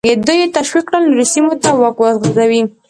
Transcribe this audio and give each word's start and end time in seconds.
دوی 0.25 0.37
یې 0.41 0.47
تشویق 0.57 0.83
کړل 0.87 1.01
نورو 1.07 1.25
سیمو 1.33 1.53
ته 1.63 1.69
واک 1.79 1.97
وغځوي. 1.99 2.61